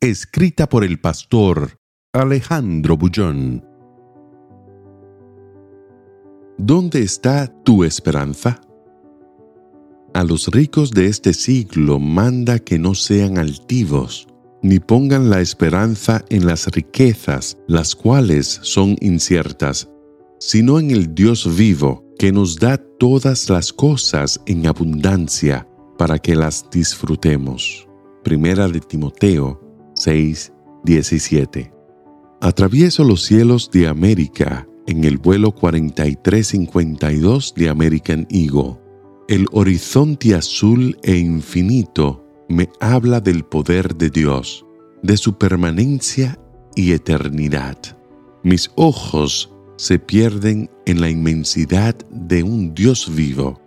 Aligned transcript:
Escrita 0.00 0.68
por 0.68 0.84
el 0.84 1.00
pastor 1.00 1.80
Alejandro 2.12 2.96
Bullón. 2.96 3.64
¿Dónde 6.56 7.02
está 7.02 7.48
tu 7.64 7.82
esperanza? 7.82 8.60
A 10.14 10.22
los 10.22 10.46
ricos 10.52 10.92
de 10.92 11.06
este 11.06 11.34
siglo 11.34 11.98
manda 11.98 12.60
que 12.60 12.78
no 12.78 12.94
sean 12.94 13.38
altivos, 13.38 14.28
ni 14.62 14.78
pongan 14.78 15.30
la 15.30 15.40
esperanza 15.40 16.24
en 16.28 16.46
las 16.46 16.68
riquezas, 16.68 17.58
las 17.66 17.96
cuales 17.96 18.60
son 18.62 18.94
inciertas, 19.00 19.90
sino 20.38 20.78
en 20.78 20.92
el 20.92 21.12
Dios 21.12 21.56
vivo, 21.56 22.04
que 22.20 22.30
nos 22.30 22.56
da 22.60 22.76
todas 23.00 23.50
las 23.50 23.72
cosas 23.72 24.40
en 24.46 24.68
abundancia 24.68 25.66
para 25.98 26.20
que 26.20 26.36
las 26.36 26.70
disfrutemos. 26.70 27.88
Primera 28.22 28.68
de 28.68 28.78
Timoteo 28.78 29.67
6, 29.98 30.52
17. 30.84 31.72
Atravieso 32.40 33.02
los 33.02 33.24
cielos 33.24 33.68
de 33.72 33.88
América 33.88 34.68
en 34.86 35.02
el 35.02 35.18
vuelo 35.18 35.50
4352 35.50 37.52
de 37.56 37.68
American 37.68 38.24
Eagle. 38.30 38.78
El 39.26 39.46
horizonte 39.50 40.36
azul 40.36 40.96
e 41.02 41.16
infinito 41.16 42.24
me 42.48 42.70
habla 42.78 43.20
del 43.20 43.44
poder 43.44 43.96
de 43.96 44.08
Dios, 44.08 44.64
de 45.02 45.16
su 45.16 45.36
permanencia 45.36 46.38
y 46.76 46.92
eternidad. 46.92 47.76
Mis 48.44 48.70
ojos 48.76 49.52
se 49.76 49.98
pierden 49.98 50.70
en 50.86 51.00
la 51.00 51.10
inmensidad 51.10 51.96
de 52.10 52.44
un 52.44 52.72
Dios 52.72 53.12
vivo. 53.12 53.60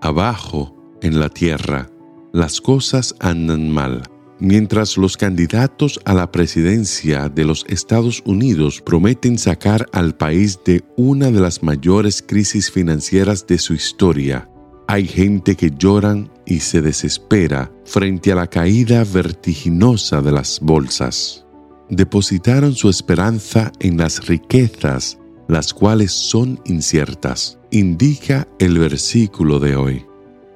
Abajo, 0.00 0.76
en 1.02 1.18
la 1.18 1.28
tierra, 1.28 1.90
las 2.32 2.60
cosas 2.60 3.16
andan 3.18 3.68
mal 3.68 4.04
Mientras 4.40 4.96
los 4.96 5.18
candidatos 5.18 6.00
a 6.06 6.14
la 6.14 6.32
presidencia 6.32 7.28
de 7.28 7.44
los 7.44 7.66
Estados 7.68 8.22
Unidos 8.24 8.80
prometen 8.80 9.36
sacar 9.36 9.86
al 9.92 10.16
país 10.16 10.58
de 10.64 10.82
una 10.96 11.30
de 11.30 11.40
las 11.40 11.62
mayores 11.62 12.24
crisis 12.26 12.70
financieras 12.70 13.46
de 13.46 13.58
su 13.58 13.74
historia, 13.74 14.48
hay 14.88 15.06
gente 15.06 15.56
que 15.56 15.70
lloran 15.70 16.32
y 16.46 16.60
se 16.60 16.80
desespera 16.80 17.70
frente 17.84 18.32
a 18.32 18.34
la 18.34 18.46
caída 18.46 19.04
vertiginosa 19.04 20.22
de 20.22 20.32
las 20.32 20.58
bolsas. 20.62 21.44
Depositaron 21.90 22.74
su 22.74 22.88
esperanza 22.88 23.70
en 23.78 23.98
las 23.98 24.26
riquezas, 24.26 25.18
las 25.48 25.74
cuales 25.74 26.12
son 26.12 26.58
inciertas, 26.64 27.58
indica 27.70 28.48
el 28.58 28.78
versículo 28.78 29.60
de 29.60 29.76
hoy 29.76 30.09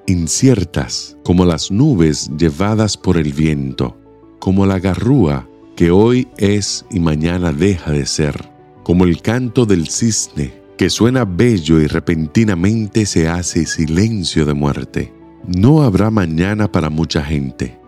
inciertas 0.07 1.17
como 1.25 1.45
las 1.45 1.71
nubes 1.71 2.31
llevadas 2.39 2.97
por 2.97 3.17
el 3.17 3.33
viento, 3.33 3.97
como 4.39 4.67
la 4.67 4.79
garrúa 4.79 5.49
que 5.77 5.91
hoy 5.91 6.29
es 6.37 6.85
y 6.91 7.01
mañana 7.01 7.53
deja 7.53 7.93
de 7.93 8.07
ser, 8.07 8.51
como 8.83 9.05
el 9.05 9.23
canto 9.23 9.67
del 9.67 9.89
cisne 9.89 10.65
que 10.77 10.91
suena 10.91 11.25
bello 11.25 11.81
y 11.81 11.87
repentinamente 11.87 13.07
se 13.07 13.29
hace 13.29 13.67
silencio 13.67 14.45
de 14.45 14.55
muerte. 14.55 15.13
No 15.47 15.83
habrá 15.83 16.11
mañana 16.11 16.71
para 16.71 16.91
mucha 16.91 17.23
gente. 17.23 17.79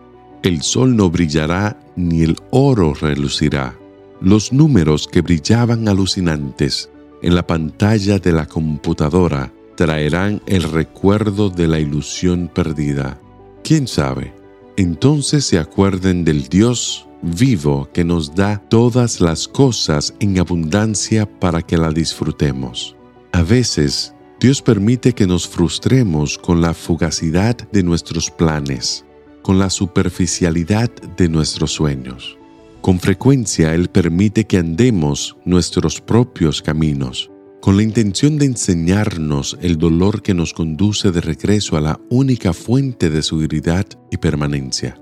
El 0.43 0.61
sol 0.61 0.95
no 0.95 1.09
brillará 1.09 1.79
ni 1.95 2.21
el 2.21 2.37
oro 2.51 2.93
relucirá. 2.93 3.77
Los 4.21 4.53
números 4.53 5.07
que 5.07 5.21
brillaban 5.21 5.87
alucinantes 5.87 6.89
en 7.21 7.35
la 7.35 7.45
pantalla 7.45 8.19
de 8.19 8.31
la 8.31 8.45
computadora 8.45 9.51
traerán 9.77 10.41
el 10.47 10.63
recuerdo 10.63 11.49
de 11.49 11.67
la 11.67 11.79
ilusión 11.79 12.51
perdida. 12.53 13.21
¿Quién 13.63 13.87
sabe? 13.87 14.33
Entonces 14.75 15.45
se 15.45 15.59
acuerden 15.59 16.25
del 16.25 16.49
Dios 16.49 17.07
vivo 17.21 17.87
que 17.93 18.03
nos 18.03 18.35
da 18.35 18.61
todas 18.69 19.21
las 19.21 19.47
cosas 19.47 20.13
en 20.19 20.39
abundancia 20.39 21.25
para 21.39 21.61
que 21.61 21.77
la 21.77 21.91
disfrutemos. 21.91 22.95
A 23.31 23.43
veces, 23.43 24.13
Dios 24.39 24.61
permite 24.61 25.13
que 25.13 25.27
nos 25.27 25.47
frustremos 25.47 26.37
con 26.37 26.59
la 26.59 26.73
fugacidad 26.73 27.55
de 27.71 27.83
nuestros 27.83 28.29
planes, 28.31 29.05
con 29.41 29.59
la 29.59 29.69
superficialidad 29.69 30.89
de 31.17 31.29
nuestros 31.29 31.71
sueños. 31.71 32.37
Con 32.81 32.99
frecuencia 32.99 33.73
Él 33.73 33.89
permite 33.89 34.45
que 34.45 34.57
andemos 34.57 35.35
nuestros 35.45 36.01
propios 36.01 36.61
caminos, 36.61 37.29
con 37.67 37.75
la 37.75 37.83
intención 37.83 38.37
de 38.37 38.45
enseñarnos 38.45 39.57
el 39.61 39.77
dolor 39.77 40.21
que 40.21 40.33
nos 40.33 40.53
conduce 40.53 41.11
de 41.11 41.19
regreso 41.19 41.75
a 41.75 41.81
la 41.81 41.99
única 42.09 42.53
fuente 42.53 43.09
de 43.09 43.21
seguridad 43.21 43.85
y 44.09 44.15
permanencia. 44.15 44.97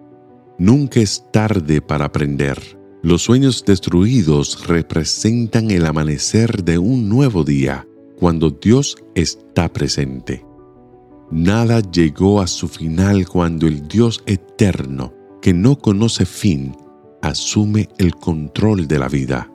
Nunca 0.57 0.99
es 0.99 1.25
tarde 1.31 1.79
para 1.79 2.05
aprender. 2.05 2.59
Los 3.03 3.21
sueños 3.21 3.63
destruidos 3.67 4.67
representan 4.67 5.69
el 5.69 5.85
amanecer 5.85 6.63
de 6.63 6.79
un 6.79 7.07
nuevo 7.07 7.43
día, 7.43 7.85
cuando 8.17 8.49
Dios 8.49 8.97
está 9.13 9.71
presente. 9.71 10.43
Nada 11.29 11.81
llegó 11.81 12.41
a 12.41 12.47
su 12.47 12.67
final 12.67 13.27
cuando 13.27 13.67
el 13.67 13.87
Dios 13.87 14.23
eterno, 14.25 15.13
que 15.39 15.53
no 15.53 15.77
conoce 15.77 16.25
fin, 16.25 16.75
asume 17.21 17.89
el 17.99 18.15
control 18.15 18.87
de 18.87 18.97
la 18.97 19.07
vida. 19.07 19.51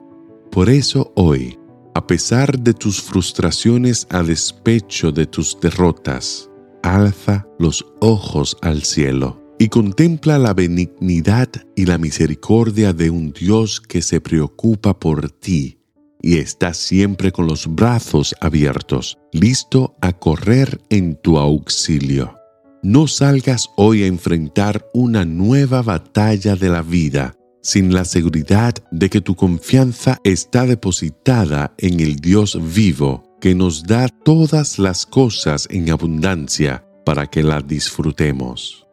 Por 0.49 0.69
eso 0.69 1.11
hoy, 1.15 1.57
a 1.93 2.07
pesar 2.07 2.59
de 2.59 2.73
tus 2.73 3.01
frustraciones 3.01 4.07
a 4.09 4.23
despecho 4.23 5.11
de 5.11 5.25
tus 5.25 5.59
derrotas, 5.59 6.49
alza 6.83 7.47
los 7.59 7.85
ojos 7.99 8.57
al 8.61 8.83
cielo 8.83 9.41
y 9.59 9.67
contempla 9.67 10.39
la 10.39 10.53
benignidad 10.53 11.49
y 11.75 11.85
la 11.85 11.97
misericordia 11.97 12.93
de 12.93 13.09
un 13.09 13.31
Dios 13.31 13.79
que 13.79 14.01
se 14.01 14.19
preocupa 14.21 14.97
por 14.97 15.29
ti 15.29 15.77
y 16.21 16.37
está 16.37 16.73
siempre 16.73 17.31
con 17.31 17.47
los 17.47 17.67
brazos 17.67 18.35
abiertos, 18.39 19.17
listo 19.33 19.95
a 20.01 20.13
correr 20.13 20.79
en 20.89 21.15
tu 21.15 21.37
auxilio. 21.37 22.37
No 22.83 23.07
salgas 23.07 23.69
hoy 23.75 24.03
a 24.03 24.07
enfrentar 24.07 24.85
una 24.93 25.25
nueva 25.25 25.81
batalla 25.81 26.55
de 26.55 26.69
la 26.69 26.81
vida 26.81 27.35
sin 27.61 27.93
la 27.93 28.05
seguridad 28.05 28.73
de 28.91 29.09
que 29.09 29.21
tu 29.21 29.35
confianza 29.35 30.19
está 30.23 30.65
depositada 30.65 31.73
en 31.77 31.99
el 31.99 32.17
Dios 32.17 32.59
vivo 32.73 33.37
que 33.39 33.55
nos 33.55 33.83
da 33.83 34.07
todas 34.07 34.77
las 34.77 35.05
cosas 35.05 35.67
en 35.71 35.89
abundancia 35.89 36.85
para 37.05 37.27
que 37.27 37.43
la 37.43 37.61
disfrutemos. 37.61 38.85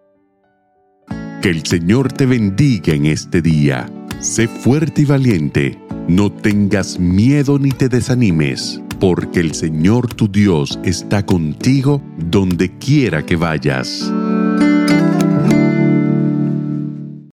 Que 1.43 1.51
el 1.51 1.65
Señor 1.65 2.13
te 2.13 2.27
bendiga 2.27 2.95
en 2.95 3.07
este 3.07 3.43
día. 3.43 3.89
Sé 4.21 4.49
fuerte 4.49 5.03
y 5.03 5.05
valiente. 5.05 5.79
No 6.09 6.33
tengas 6.33 6.99
miedo 6.99 7.59
ni 7.59 7.71
te 7.71 7.89
desanimes, 7.89 8.81
porque 8.99 9.41
el 9.41 9.55
Señor 9.55 10.13
tu 10.15 10.27
Dios 10.29 10.81
está 10.83 11.25
contigo 11.25 12.03
donde 12.17 12.77
quiera 12.79 13.25
que 13.25 13.37
vayas. 13.37 14.11